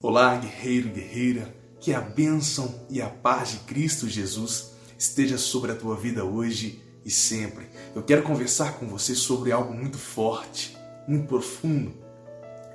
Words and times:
Olá, 0.00 0.36
guerreiro 0.36 0.86
e 0.86 0.92
guerreira, 0.92 1.52
que 1.80 1.92
a 1.92 2.00
bênção 2.00 2.86
e 2.88 3.02
a 3.02 3.08
paz 3.08 3.50
de 3.50 3.56
Cristo 3.58 4.08
Jesus 4.08 4.70
esteja 4.96 5.36
sobre 5.36 5.72
a 5.72 5.74
tua 5.74 5.96
vida 5.96 6.24
hoje 6.24 6.80
e 7.04 7.10
sempre. 7.10 7.66
Eu 7.96 8.04
quero 8.04 8.22
conversar 8.22 8.78
com 8.78 8.86
você 8.86 9.12
sobre 9.16 9.50
algo 9.50 9.74
muito 9.74 9.98
forte, 9.98 10.78
muito 11.08 11.26
profundo, 11.26 11.92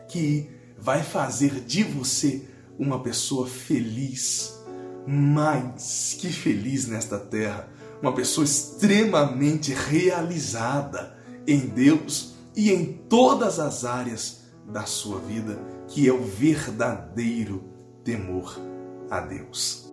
que 0.09 0.49
vai 0.77 1.01
fazer 1.01 1.61
de 1.61 1.81
você 1.81 2.45
uma 2.77 3.01
pessoa 3.01 3.47
feliz, 3.47 4.61
mais 5.07 6.17
que 6.19 6.27
feliz 6.27 6.87
nesta 6.87 7.17
terra, 7.17 7.69
uma 8.01 8.13
pessoa 8.13 8.43
extremamente 8.43 9.71
realizada 9.71 11.17
em 11.47 11.59
Deus 11.67 12.33
e 12.53 12.69
em 12.69 12.83
todas 13.07 13.61
as 13.61 13.85
áreas 13.85 14.42
da 14.67 14.85
sua 14.85 15.19
vida, 15.19 15.59
que 15.87 16.07
é 16.07 16.13
o 16.13 16.23
verdadeiro 16.23 17.63
temor 18.03 18.57
a 19.09 19.19
Deus. 19.19 19.91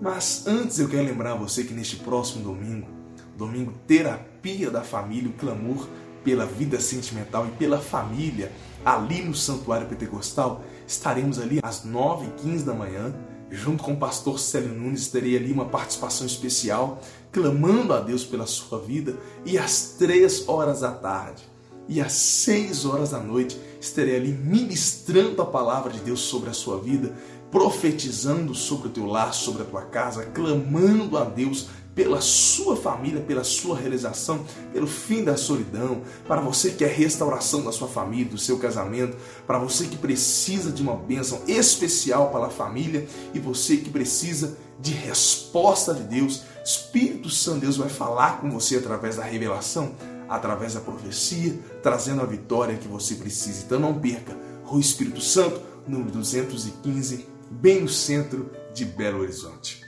Mas 0.00 0.46
antes 0.46 0.78
eu 0.78 0.88
quero 0.88 1.04
lembrar 1.04 1.34
você 1.34 1.64
que 1.64 1.72
neste 1.72 1.96
próximo 1.96 2.44
domingo, 2.44 2.88
domingo 3.36 3.72
terapia 3.86 4.70
da 4.70 4.82
família, 4.82 5.30
o 5.30 5.34
clamor 5.34 5.88
pela 6.22 6.46
vida 6.46 6.80
sentimental 6.80 7.46
e 7.46 7.50
pela 7.52 7.78
família, 7.78 8.50
ali 8.84 9.22
no 9.22 9.34
Santuário 9.34 9.86
Pentecostal, 9.86 10.62
estaremos 10.86 11.38
ali 11.38 11.60
às 11.62 11.86
9h15 11.86 12.64
da 12.64 12.74
manhã, 12.74 13.14
junto 13.50 13.84
com 13.84 13.92
o 13.92 13.96
pastor 13.96 14.38
Célio 14.38 14.74
Nunes, 14.74 15.08
terei 15.08 15.36
ali 15.36 15.52
uma 15.52 15.66
participação 15.66 16.26
especial, 16.26 17.00
clamando 17.30 17.92
a 17.92 18.00
Deus 18.00 18.24
pela 18.24 18.46
sua 18.46 18.80
vida, 18.80 19.16
e 19.44 19.58
às 19.58 19.94
3 19.98 20.48
horas 20.48 20.80
da 20.80 20.92
tarde, 20.92 21.42
e 21.88 22.00
às 22.00 22.12
seis 22.12 22.84
horas 22.84 23.10
da 23.10 23.20
noite 23.20 23.60
estarei 23.80 24.16
ali 24.16 24.32
ministrando 24.32 25.40
a 25.42 25.46
palavra 25.46 25.92
de 25.92 26.00
Deus 26.00 26.20
sobre 26.20 26.50
a 26.50 26.54
sua 26.54 26.78
vida, 26.78 27.14
profetizando 27.50 28.54
sobre 28.54 28.88
o 28.88 28.90
teu 28.90 29.06
lar, 29.06 29.32
sobre 29.32 29.62
a 29.62 29.66
tua 29.66 29.82
casa, 29.82 30.24
clamando 30.24 31.16
a 31.16 31.24
Deus 31.24 31.68
pela 31.94 32.20
sua 32.20 32.76
família, 32.76 33.20
pela 33.20 33.44
sua 33.44 33.78
realização, 33.78 34.44
pelo 34.72 34.86
fim 34.86 35.22
da 35.22 35.36
solidão, 35.36 36.02
para 36.26 36.40
você 36.40 36.70
que 36.70 36.84
é 36.84 36.88
restauração 36.88 37.62
da 37.62 37.70
sua 37.70 37.86
família, 37.86 38.32
do 38.32 38.38
seu 38.38 38.58
casamento, 38.58 39.16
para 39.46 39.58
você 39.58 39.86
que 39.86 39.96
precisa 39.96 40.72
de 40.72 40.82
uma 40.82 40.96
bênção 40.96 41.40
especial 41.46 42.30
para 42.30 42.46
a 42.46 42.50
família 42.50 43.06
e 43.32 43.38
você 43.38 43.76
que 43.76 43.90
precisa 43.90 44.56
de 44.80 44.92
resposta 44.92 45.94
de 45.94 46.02
Deus. 46.02 46.42
Espírito 46.64 47.30
Santo 47.30 47.60
Deus 47.60 47.76
vai 47.76 47.88
falar 47.88 48.40
com 48.40 48.50
você 48.50 48.76
através 48.76 49.16
da 49.16 49.22
revelação 49.22 49.92
através 50.28 50.74
da 50.74 50.80
profecia, 50.80 51.58
trazendo 51.82 52.22
a 52.22 52.26
vitória 52.26 52.76
que 52.76 52.88
você 52.88 53.14
precisa. 53.16 53.64
Então 53.64 53.78
não 53.78 53.98
perca, 54.00 54.36
Rua 54.64 54.80
Espírito 54.80 55.20
Santo, 55.20 55.60
número 55.86 56.10
215, 56.12 57.26
bem 57.50 57.82
no 57.82 57.88
centro 57.88 58.50
de 58.72 58.84
Belo 58.84 59.20
Horizonte. 59.20 59.82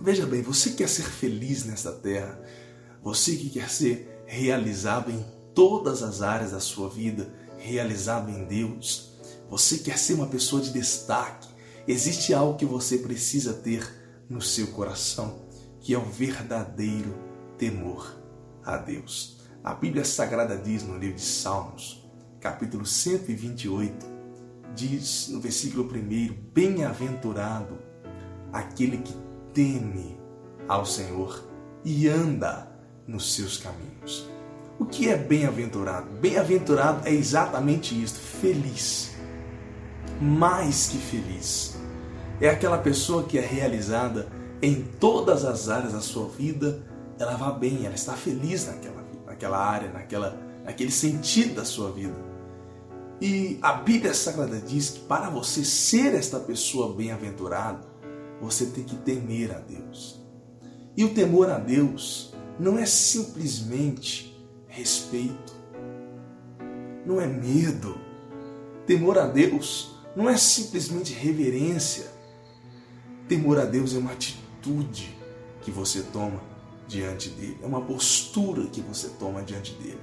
Veja 0.00 0.26
bem, 0.26 0.42
você 0.42 0.70
quer 0.70 0.88
ser 0.88 1.04
feliz 1.04 1.64
nesta 1.64 1.92
terra, 1.92 2.40
você 3.02 3.36
que 3.36 3.50
quer 3.50 3.70
ser 3.70 4.24
realizado 4.26 5.10
em 5.10 5.24
todas 5.54 6.02
as 6.02 6.22
áreas 6.22 6.52
da 6.52 6.60
sua 6.60 6.88
vida, 6.88 7.32
realizado 7.58 8.30
em 8.30 8.44
Deus, 8.44 9.12
você 9.48 9.78
quer 9.78 9.98
ser 9.98 10.14
uma 10.14 10.26
pessoa 10.26 10.62
de 10.62 10.70
destaque, 10.70 11.48
existe 11.86 12.32
algo 12.32 12.56
que 12.56 12.64
você 12.64 12.98
precisa 12.98 13.52
ter 13.52 13.86
no 14.28 14.40
seu 14.40 14.68
coração, 14.68 15.46
que 15.80 15.94
é 15.94 15.98
o 15.98 16.04
verdadeiro 16.04 17.14
temor 17.58 18.16
a 18.64 18.76
Deus. 18.76 19.41
A 19.64 19.74
Bíblia 19.74 20.04
Sagrada 20.04 20.56
diz 20.56 20.82
no 20.82 20.98
livro 20.98 21.18
de 21.18 21.22
Salmos, 21.22 22.04
capítulo 22.40 22.84
128, 22.84 24.06
diz 24.74 25.28
no 25.28 25.40
versículo 25.40 25.84
1: 25.84 26.34
Bem-aventurado 26.52 27.78
aquele 28.52 28.98
que 28.98 29.14
teme 29.54 30.18
ao 30.66 30.84
Senhor 30.84 31.48
e 31.84 32.08
anda 32.08 32.66
nos 33.06 33.36
seus 33.36 33.56
caminhos. 33.56 34.28
O 34.80 34.84
que 34.84 35.08
é 35.08 35.16
bem-aventurado? 35.16 36.10
Bem-aventurado 36.20 37.06
é 37.06 37.12
exatamente 37.12 37.94
isto: 38.02 38.18
feliz. 38.18 39.12
Mais 40.20 40.88
que 40.88 40.98
feliz. 40.98 41.76
É 42.40 42.48
aquela 42.48 42.78
pessoa 42.78 43.22
que 43.22 43.38
é 43.38 43.46
realizada 43.46 44.26
em 44.60 44.82
todas 44.98 45.44
as 45.44 45.68
áreas 45.68 45.92
da 45.92 46.00
sua 46.00 46.28
vida, 46.30 46.84
ela 47.16 47.36
vai 47.36 47.56
bem, 47.60 47.86
ela 47.86 47.94
está 47.94 48.14
feliz 48.14 48.66
naquela 48.66 49.01
naquela 49.42 49.58
área, 49.58 49.90
naquela, 49.90 50.38
naquele 50.64 50.92
sentido 50.92 51.56
da 51.56 51.64
sua 51.64 51.90
vida. 51.90 52.14
E 53.20 53.58
a 53.62 53.72
Bíblia 53.72 54.14
Sagrada 54.14 54.60
diz 54.60 54.90
que 54.90 55.00
para 55.00 55.30
você 55.30 55.64
ser 55.64 56.14
esta 56.14 56.38
pessoa 56.38 56.94
bem-aventurada, 56.94 57.84
você 58.40 58.66
tem 58.66 58.84
que 58.84 58.96
temer 58.96 59.52
a 59.52 59.58
Deus. 59.58 60.20
E 60.96 61.04
o 61.04 61.14
temor 61.14 61.50
a 61.50 61.58
Deus 61.58 62.34
não 62.58 62.78
é 62.78 62.86
simplesmente 62.86 64.36
respeito, 64.68 65.54
não 67.06 67.20
é 67.20 67.26
medo. 67.26 67.96
Temor 68.86 69.18
a 69.18 69.26
Deus 69.26 69.96
não 70.16 70.28
é 70.28 70.36
simplesmente 70.36 71.12
reverência. 71.12 72.06
Temor 73.28 73.58
a 73.58 73.64
Deus 73.64 73.94
é 73.94 73.98
uma 73.98 74.12
atitude 74.12 75.16
que 75.62 75.70
você 75.70 76.02
toma 76.02 76.51
diante 76.92 77.30
dele, 77.30 77.58
é 77.62 77.66
uma 77.66 77.80
postura 77.80 78.66
que 78.66 78.80
você 78.80 79.08
toma 79.18 79.42
diante 79.42 79.72
dele. 79.74 80.00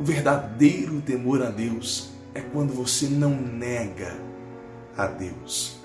O 0.00 0.04
verdadeiro 0.04 1.00
temor 1.02 1.42
a 1.42 1.50
Deus 1.50 2.10
é 2.34 2.40
quando 2.40 2.72
você 2.72 3.06
não 3.06 3.30
nega 3.30 4.16
a 4.96 5.06
Deus. 5.06 5.78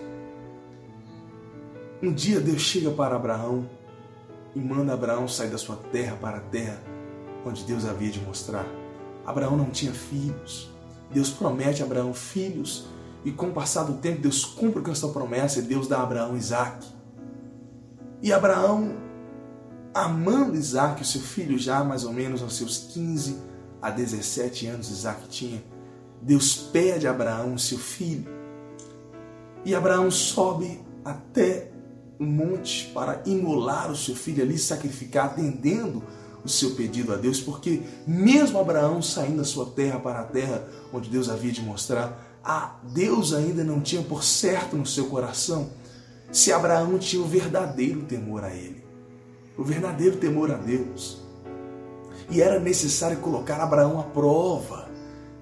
Um 2.01 2.13
dia 2.13 2.39
Deus 2.39 2.61
chega 2.61 2.89
para 2.91 3.15
Abraão 3.15 3.69
e 4.55 4.59
manda 4.59 4.93
Abraão 4.93 5.27
sair 5.27 5.49
da 5.49 5.57
sua 5.57 5.75
terra 5.75 6.15
para 6.15 6.37
a 6.37 6.41
terra 6.41 6.81
onde 7.45 7.63
Deus 7.63 7.85
havia 7.85 8.09
de 8.09 8.19
mostrar. 8.19 8.65
Abraão 9.25 9.55
não 9.55 9.69
tinha 9.69 9.93
filhos. 9.93 10.71
Deus 11.11 11.29
promete 11.29 11.81
a 11.81 11.85
Abraão 11.85 12.13
filhos 12.13 12.87
e 13.23 13.31
com 13.31 13.47
o 13.47 13.53
passar 13.53 13.83
do 13.83 13.93
tempo 13.93 14.21
Deus 14.21 14.45
cumpre 14.45 14.81
com 14.81 14.91
essa 14.91 15.07
promessa 15.09 15.59
e 15.59 15.63
Deus 15.63 15.87
dá 15.87 15.97
a 15.97 16.03
Abraão 16.03 16.37
Isaac. 16.37 16.85
E 18.21 18.31
Abraão 18.31 19.04
amando 19.95 20.57
Isaac, 20.57 21.01
o 21.01 21.05
seu 21.05 21.21
filho, 21.21 21.57
já 21.57 21.81
mais 21.81 22.03
ou 22.03 22.11
menos 22.11 22.43
aos 22.43 22.57
seus 22.57 22.77
15 22.93 23.37
a 23.81 23.89
17 23.89 24.67
anos, 24.67 24.91
Isaac 24.91 25.29
tinha. 25.29 25.63
Deus 26.21 26.53
pede 26.53 27.07
a 27.07 27.11
Abraão, 27.11 27.57
seu 27.57 27.77
filho. 27.77 28.27
E 29.63 29.73
Abraão 29.73 30.11
sobe 30.11 30.81
até 31.05 31.71
o 32.19 32.25
monte 32.25 32.91
para 32.93 33.21
imolar 33.25 33.89
o 33.89 33.95
seu 33.95 34.15
filho 34.15 34.43
ali, 34.43 34.57
sacrificar, 34.57 35.27
atendendo 35.27 36.03
o 36.43 36.49
seu 36.49 36.71
pedido 36.71 37.13
a 37.13 37.15
Deus, 37.15 37.39
porque 37.39 37.81
mesmo 38.05 38.59
Abraão 38.59 39.01
saindo 39.01 39.37
da 39.37 39.43
sua 39.45 39.67
terra 39.67 39.99
para 39.99 40.19
a 40.19 40.25
terra 40.25 40.67
onde 40.93 41.09
Deus 41.09 41.29
havia 41.29 41.51
de 41.51 41.61
mostrar, 41.61 42.39
a 42.43 42.75
Deus 42.93 43.33
ainda 43.33 43.63
não 43.63 43.79
tinha 43.79 44.03
por 44.03 44.23
certo 44.23 44.75
no 44.75 44.85
seu 44.85 45.05
coração 45.05 45.69
se 46.31 46.51
Abraão 46.51 46.99
tinha 46.99 47.21
o 47.21 47.27
verdadeiro 47.27 48.03
temor 48.03 48.43
a 48.43 48.53
ele 48.53 48.84
o 49.57 49.63
verdadeiro 49.63 50.17
temor 50.17 50.51
a 50.51 50.57
Deus. 50.57 51.21
E 52.29 52.41
era 52.41 52.59
necessário 52.59 53.17
colocar 53.17 53.61
Abraão 53.61 53.99
à 53.99 54.03
prova 54.03 54.89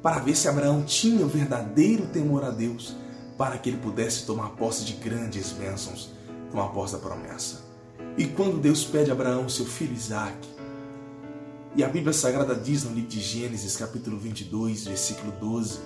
para 0.01 0.19
ver 0.19 0.35
se 0.35 0.47
Abraão 0.47 0.83
tinha 0.83 1.25
o 1.25 1.29
verdadeiro 1.29 2.05
temor 2.07 2.43
a 2.43 2.49
Deus, 2.49 2.95
para 3.37 3.57
que 3.57 3.69
ele 3.69 3.77
pudesse 3.77 4.25
tomar 4.25 4.49
posse 4.49 4.83
de 4.83 4.93
grandes 4.93 5.51
bênçãos, 5.51 6.11
tomar 6.51 6.67
posse 6.69 6.93
da 6.93 6.99
promessa. 6.99 7.61
E 8.17 8.25
quando 8.25 8.59
Deus 8.59 8.83
pede 8.83 9.09
a 9.09 9.13
Abraão 9.13 9.47
seu 9.47 9.65
filho 9.65 9.93
Isaac, 9.93 10.37
e 11.75 11.83
a 11.83 11.87
Bíblia 11.87 12.13
Sagrada 12.13 12.53
diz 12.53 12.83
no 12.83 12.93
livro 12.93 13.09
de 13.09 13.19
Gênesis, 13.19 13.75
capítulo 13.75 14.19
22, 14.19 14.85
versículo 14.85 15.31
12, 15.39 15.79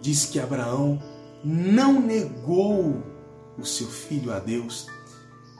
diz 0.00 0.24
que 0.24 0.40
Abraão 0.40 1.00
não 1.44 2.00
negou 2.00 3.00
o 3.56 3.64
seu 3.64 3.86
filho 3.86 4.32
a 4.32 4.40
Deus. 4.40 4.88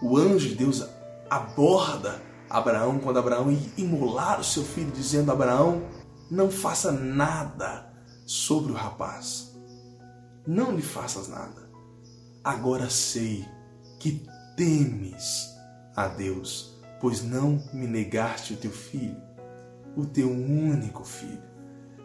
O 0.02 0.16
anjo 0.16 0.48
de 0.48 0.54
Deus 0.56 0.84
aborda 1.30 2.20
Abraão 2.50 2.98
quando 2.98 3.20
Abraão 3.20 3.52
ia 3.52 3.70
imolar 3.78 4.40
o 4.40 4.44
seu 4.44 4.64
filho, 4.64 4.90
dizendo: 4.90 5.30
Abraão, 5.30 5.82
não 6.28 6.50
faça 6.50 6.90
nada 6.90 7.88
sobre 8.26 8.72
o 8.72 8.74
rapaz. 8.74 9.56
Não 10.46 10.72
lhe 10.72 10.82
faças 10.82 11.28
nada. 11.28 11.70
Agora 12.42 12.90
sei 12.90 13.46
que 14.00 14.26
temes 14.56 15.48
a 15.94 16.08
Deus, 16.08 16.76
pois 17.00 17.22
não 17.22 17.62
me 17.72 17.86
negaste 17.86 18.54
o 18.54 18.56
teu 18.56 18.70
filho, 18.70 19.20
o 19.96 20.04
teu 20.06 20.30
único 20.30 21.04
filho. 21.04 21.42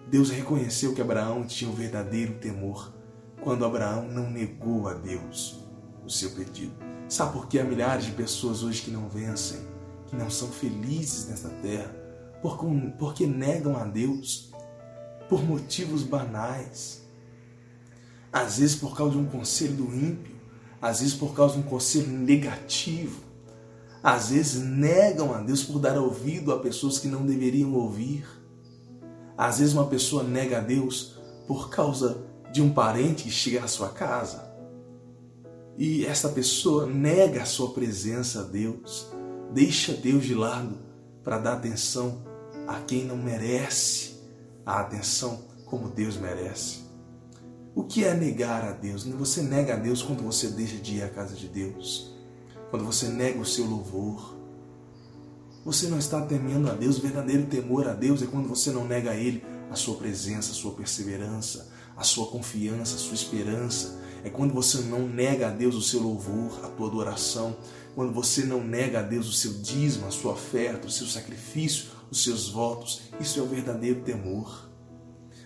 Deus 0.10 0.30
reconheceu 0.30 0.94
que 0.94 1.01
Abraão 1.01 1.45
tinha 1.45 1.69
o 1.69 1.74
um 1.74 1.75
verdadeiro 1.75 2.36
temor 2.36 2.94
quando 3.42 3.66
Abraão 3.66 4.07
não 4.07 4.30
negou 4.30 4.88
a 4.88 4.94
Deus 4.94 5.65
o 6.06 6.10
seu 6.10 6.31
pedido. 6.31 6.74
Sabe 7.10 7.34
por 7.34 7.48
que 7.48 7.60
há 7.60 7.63
milhares 7.63 8.06
de 8.06 8.12
pessoas 8.12 8.63
hoje 8.63 8.81
que 8.81 8.92
não 8.92 9.07
vencem, 9.10 9.60
que 10.07 10.16
não 10.16 10.30
são 10.30 10.48
felizes 10.50 11.28
nesta 11.28 11.50
terra? 11.50 11.96
Porque 12.98 13.25
negam 13.25 13.75
a 13.78 13.86
Deus. 13.86 14.52
por 15.28 15.44
motivos 15.44 16.04
banais. 16.04 17.02
Às 18.31 18.60
vezes 18.60 18.75
por 18.75 18.96
causa 18.96 19.13
de 19.13 19.18
um 19.18 19.25
conselho 19.25 19.74
do 19.74 19.86
ímpio, 19.86 20.36
às 20.80 21.00
vezes 21.00 21.16
por 21.16 21.34
causa 21.34 21.56
de 21.56 21.62
um 21.62 21.63
conselho 21.63 22.07
negativo. 22.10 23.24
Às 24.04 24.30
vezes 24.30 24.62
negam 24.62 25.34
a 25.34 25.40
Deus 25.40 25.63
por 25.63 25.80
dar 25.80 25.98
ouvido 25.98 26.54
a 26.54 26.60
pessoas 26.60 27.00
que 27.00 27.07
não 27.07 27.25
deveriam 27.25 27.74
ouvir. 27.74 28.24
Às 29.36 29.57
vezes 29.57 29.74
uma 29.74 29.88
pessoa 29.88 30.22
nega 30.22 30.60
a 30.60 30.62
Deus 30.62 31.18
por 31.48 31.69
causa 31.72 32.24
de 32.52 32.62
um 32.62 32.72
parente 32.72 33.24
que 33.24 33.31
chega 33.31 33.62
na 33.62 33.68
sua 33.68 33.90
casa. 33.90 34.55
E 35.77 36.06
essa 36.06 36.30
pessoa 36.30 36.86
nega 36.86 37.44
a 37.44 37.45
sua 37.45 37.72
presença 37.72 38.42
a 38.42 38.44
Deus, 38.44 39.07
deixa 39.54 39.94
Deus 39.94 40.24
de 40.24 40.33
lado 40.33 40.77
para 41.24 41.38
dar 41.38 41.54
atenção 41.54 42.24
a 42.68 42.80
quem 42.80 43.04
não 43.04 43.18
merece 43.18 44.16
a 44.66 44.80
atenção 44.80 45.45
como 45.66 45.89
Deus 45.89 46.18
merece. 46.18 46.86
O 47.75 47.83
que 47.83 48.06
é 48.06 48.13
negar 48.13 48.63
a 48.63 48.72
Deus? 48.72 49.04
Você 49.04 49.42
nega 49.42 49.74
a 49.74 49.77
Deus 49.77 50.01
quando 50.01 50.24
você 50.24 50.48
deixa 50.48 50.77
de 50.77 50.95
ir 50.95 51.04
à 51.04 51.10
casa 51.10 51.36
de 51.36 51.48
Deus, 51.48 52.16
quando 52.71 52.86
você 52.86 53.07
nega 53.10 53.38
o 53.38 53.45
seu 53.45 53.66
louvor. 53.66 54.33
Você 55.66 55.88
não 55.88 56.00
está 56.00 56.21
temendo 56.21 56.69
a 56.69 56.74
Deus, 56.74 56.98
o 56.98 57.01
verdadeiro 57.01 57.48
temor 57.48 57.88
a 57.88 57.94
Deus 57.94 58.21
é 58.21 58.28
quando 58.28 58.48
você 58.48 58.71
não 58.71 58.86
nega 58.88 59.12
a 59.12 59.16
Ele 59.16 59.44
a 59.69 59.75
sua 59.75 59.95
presença, 59.95 60.51
a 60.51 60.56
sua 60.56 60.71
perseverança, 60.71 61.69
a 61.98 62.04
sua 62.04 62.28
confiança, 62.28 62.95
a 62.95 63.00
sua 63.00 63.16
esperança. 63.16 64.00
É 64.25 64.30
quando 64.31 64.56
você 64.56 64.80
não 64.80 65.07
nega 65.07 65.50
a 65.50 65.51
Deus 65.51 65.75
o 65.75 65.83
seu 65.83 66.01
louvor, 66.01 66.66
a 66.66 66.68
tua 66.69 66.88
adoração, 66.88 67.56
quando 67.94 68.12
você 68.12 68.44
não 68.44 68.60
nega 68.60 69.00
a 69.00 69.04
Deus 69.04 69.30
o 69.30 69.31
seu 69.31 69.54
dízimo, 69.54 70.07
a 70.07 70.12
sua 70.12 70.31
oferta, 70.31 70.88
o 70.88 70.92
seu 70.92 71.06
sacrifício, 71.06 71.92
os 72.10 72.24
seus 72.24 72.50
votos. 72.50 73.04
Isso 73.19 73.39
é 73.39 73.44
o 73.44 73.45
verdadeiro 73.45 74.01
temor. 74.01 74.68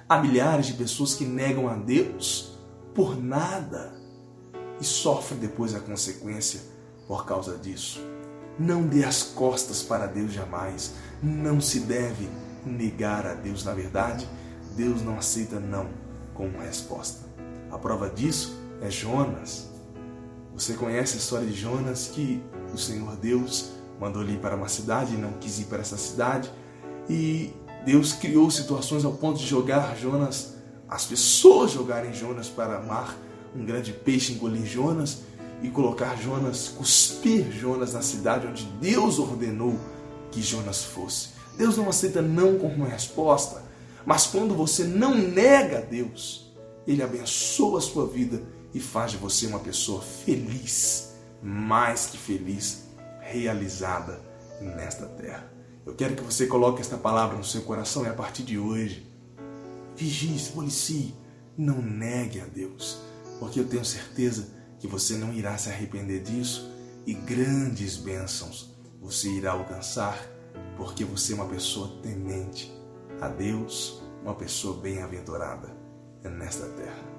Há 0.07 0.19
milhares 0.19 0.67
de 0.67 0.75
pessoas 0.75 1.13
que 1.13 1.25
negam 1.25 1.67
a 1.67 1.75
Deus 1.75 2.57
por 2.95 3.21
nada 3.21 3.91
e 4.79 4.85
sofrem 4.85 5.41
depois 5.41 5.75
a 5.75 5.81
consequência 5.81 6.61
por 7.05 7.25
causa 7.25 7.57
disso. 7.57 7.99
Não 8.57 8.87
dê 8.87 9.03
as 9.03 9.23
costas 9.23 9.83
para 9.83 10.07
Deus 10.07 10.31
jamais. 10.31 10.93
Não 11.21 11.59
se 11.59 11.81
deve 11.81 12.29
negar 12.65 13.27
a 13.27 13.33
Deus. 13.33 13.65
Na 13.65 13.73
verdade, 13.73 14.25
Deus 14.77 15.01
não 15.01 15.17
aceita 15.17 15.59
não 15.59 15.89
como 16.33 16.59
resposta. 16.59 17.27
A 17.69 17.77
prova 17.77 18.09
disso 18.09 18.68
é 18.81 18.89
Jonas. 18.89 19.69
Você 20.53 20.73
conhece 20.73 21.15
a 21.15 21.17
história 21.17 21.47
de 21.47 21.53
Jonas 21.53 22.09
que 22.13 22.41
o 22.73 22.77
Senhor 22.77 23.15
Deus 23.17 23.71
mandou 23.99 24.21
ele 24.21 24.33
ir 24.33 24.39
para 24.39 24.55
uma 24.55 24.67
cidade 24.67 25.13
e 25.13 25.17
não 25.17 25.33
quis 25.33 25.59
ir 25.59 25.65
para 25.65 25.79
essa 25.79 25.97
cidade. 25.97 26.51
E 27.09 27.53
Deus 27.85 28.13
criou 28.13 28.49
situações 28.51 29.05
ao 29.05 29.13
ponto 29.13 29.39
de 29.39 29.45
jogar 29.45 29.97
Jonas, 29.97 30.55
as 30.87 31.05
pessoas 31.05 31.71
jogarem 31.71 32.13
Jonas 32.13 32.49
para 32.49 32.79
o 32.79 32.87
mar, 32.87 33.17
um 33.55 33.65
grande 33.65 33.91
peixe 33.91 34.33
engolir 34.33 34.65
Jonas 34.65 35.19
e 35.61 35.69
colocar 35.69 36.15
Jonas, 36.17 36.69
cuspir 36.69 37.51
Jonas 37.51 37.93
na 37.93 38.01
cidade 38.01 38.47
onde 38.47 38.63
Deus 38.81 39.19
ordenou 39.19 39.77
que 40.31 40.41
Jonas 40.41 40.83
fosse. 40.83 41.29
Deus 41.57 41.77
não 41.77 41.89
aceita 41.89 42.21
não 42.21 42.57
como 42.57 42.85
resposta, 42.85 43.61
mas 44.05 44.27
quando 44.27 44.55
você 44.55 44.83
não 44.83 45.15
nega 45.15 45.79
a 45.79 45.81
Deus, 45.81 46.53
Ele 46.87 47.03
abençoa 47.03 47.79
a 47.79 47.81
sua 47.81 48.07
vida 48.07 48.41
e 48.73 48.79
faz 48.79 49.11
de 49.11 49.17
você 49.17 49.47
uma 49.47 49.59
pessoa 49.59 50.01
feliz, 50.01 51.13
mais 51.41 52.07
que 52.07 52.17
feliz, 52.17 52.85
realizada 53.21 54.19
nesta 54.61 55.05
terra. 55.05 55.51
Eu 55.85 55.95
quero 55.95 56.15
que 56.15 56.23
você 56.23 56.45
coloque 56.45 56.81
esta 56.81 56.97
palavra 56.97 57.37
no 57.37 57.43
seu 57.43 57.61
coração 57.61 58.03
e 58.05 58.07
a 58.07 58.13
partir 58.13 58.43
de 58.43 58.57
hoje, 58.57 59.07
vigie, 59.95 60.37
se 60.37 60.51
policie, 60.51 61.15
não 61.57 61.81
negue 61.81 62.41
a 62.41 62.45
Deus, 62.45 62.99
porque 63.39 63.59
eu 63.59 63.67
tenho 63.67 63.83
certeza 63.83 64.49
que 64.79 64.87
você 64.87 65.15
não 65.15 65.33
irá 65.33 65.57
se 65.57 65.69
arrepender 65.69 66.21
disso 66.21 66.69
e 67.05 67.13
grandes 67.13 67.97
bênçãos 67.97 68.77
você 69.01 69.29
irá 69.29 69.51
alcançar, 69.51 70.17
porque 70.77 71.03
você 71.03 71.33
é 71.33 71.35
uma 71.35 71.47
pessoa 71.47 72.01
temente 72.01 72.71
a 73.21 73.27
Deus, 73.27 74.01
uma 74.21 74.35
pessoa 74.35 74.79
bem-aventurada 74.79 75.75
nesta 76.23 76.67
terra. 76.67 77.18